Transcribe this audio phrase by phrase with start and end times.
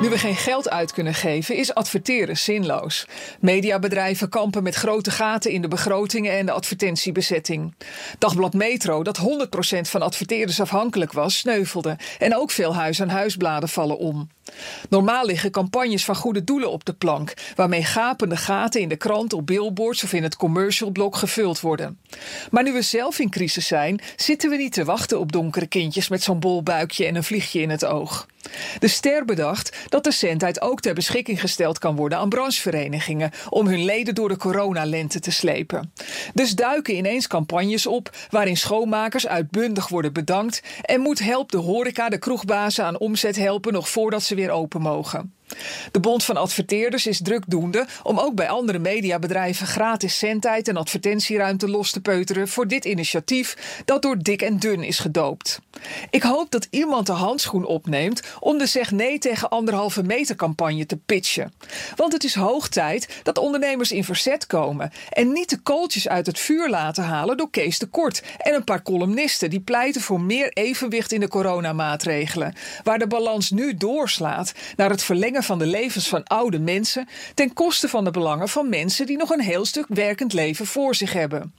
[0.00, 3.06] Nu we geen geld uit kunnen geven, is adverteren zinloos.
[3.40, 7.74] Mediabedrijven kampen met grote gaten in de begrotingen en de advertentiebezetting.
[8.18, 9.22] Dagblad Metro, dat 100%
[9.80, 11.96] van adverteerders afhankelijk was, sneuvelde.
[12.18, 14.30] En ook veel huis-aan-huisbladen vallen om.
[14.88, 19.32] Normaal liggen campagnes van goede doelen op de plank, waarmee gapende gaten in de krant,
[19.32, 21.98] op billboards of in het commercialblok gevuld worden.
[22.50, 26.08] Maar nu we zelf in crisis zijn, zitten we niet te wachten op donkere kindjes
[26.08, 28.26] met zo'n bolbuikje en een vliegje in het oog.
[28.78, 33.66] De ster bedacht dat de centheid ook ter beschikking gesteld kan worden aan brancheverenigingen om
[33.66, 35.92] hun leden door de coronalente te slepen.
[36.34, 42.08] Dus duiken ineens campagnes op waarin schoonmakers uitbundig worden bedankt en moet help de horeca
[42.08, 45.32] de kroegbazen aan omzet helpen nog voordat ze weer open mogen.
[45.90, 51.68] De Bond van Adverteerders is drukdoende om ook bij andere mediabedrijven gratis zendtijd en advertentieruimte
[51.68, 55.60] los te peuteren voor dit initiatief dat door dik en dun is gedoopt.
[56.10, 60.86] Ik hoop dat iemand de handschoen opneemt om de zeg nee tegen anderhalve meter campagne
[60.86, 61.52] te pitchen.
[61.96, 66.26] Want het is hoog tijd dat ondernemers in verzet komen en niet de kooltjes uit
[66.26, 70.20] het vuur laten halen door Kees de Kort en een paar columnisten die pleiten voor
[70.20, 75.66] meer evenwicht in de coronamaatregelen, waar de balans nu doorslaat naar het verlengen van de
[75.66, 79.64] levens van oude mensen ten koste van de belangen van mensen die nog een heel
[79.64, 81.52] stuk werkend leven voor zich hebben.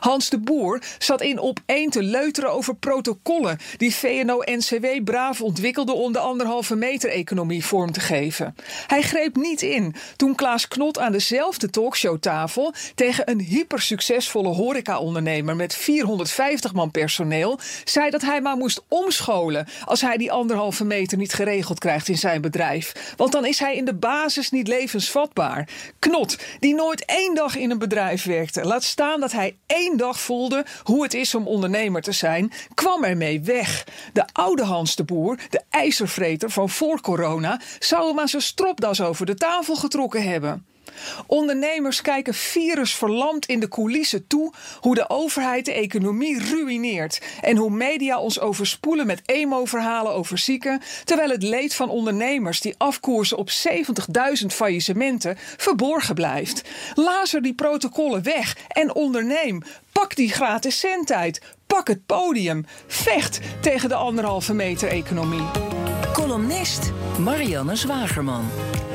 [0.00, 5.92] Hans de Boer zat in op één te leuteren over protocollen die VNO-NCW braaf ontwikkelde
[5.92, 8.54] om de anderhalve meter economie vorm te geven.
[8.86, 15.74] Hij greep niet in toen Klaas Knot aan dezelfde talkshowtafel tegen een hypersuccesvolle horecaondernemer met
[15.74, 21.32] 450 man personeel zei dat hij maar moest omscholen als hij die anderhalve meter niet
[21.32, 23.14] geregeld krijgt in zijn bedrijf.
[23.16, 25.68] Want dan is hij in de basis niet levensvatbaar.
[25.98, 30.20] Knot, die nooit één dag in een bedrijf werkte, laat staan dat hij één dag
[30.20, 33.86] voelde hoe het is om ondernemer te zijn, kwam ermee weg.
[34.12, 39.00] De oude Hans de Boer, de ijzervreter van voor corona, zou hem aan zijn stropdas
[39.00, 40.66] over de tafel getrokken hebben.
[41.26, 47.70] Ondernemers kijken virusverlamd in de coulissen toe hoe de overheid de economie ruïneert en hoe
[47.70, 53.50] media ons overspoelen met emo-verhalen over zieken, terwijl het leed van ondernemers die afkoersen op
[53.50, 56.62] 70.000 faillissementen verborgen blijft.
[56.94, 59.62] Lazer die protocollen weg en onderneem.
[59.92, 61.40] Pak die gratis centheid.
[61.66, 62.66] Pak het podium.
[62.86, 65.83] Vecht tegen de anderhalve meter economie.
[66.24, 68.44] Columnist Marianne Zwagerman.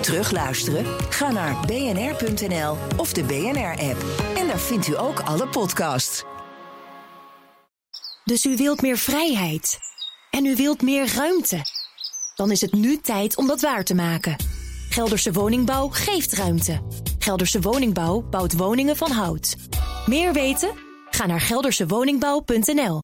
[0.00, 0.84] Terugluisteren?
[1.10, 4.04] Ga naar bnr.nl of de BNR-app.
[4.36, 6.24] En daar vindt u ook alle podcasts.
[8.24, 9.78] Dus u wilt meer vrijheid.
[10.30, 11.60] En u wilt meer ruimte.
[12.34, 14.36] Dan is het nu tijd om dat waar te maken.
[14.88, 16.80] Gelderse Woningbouw geeft ruimte.
[17.18, 19.56] Gelderse Woningbouw bouwt woningen van hout.
[20.06, 20.70] Meer weten?
[21.10, 23.02] Ga naar geldersewoningbouw.nl